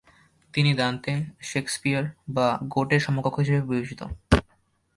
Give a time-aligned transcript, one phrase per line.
[0.53, 1.13] তিনি Dante,
[1.41, 2.03] Shakespeare
[2.27, 4.01] বা গ্যোটের সমকক্ষ হিসেবে বিবেচিত।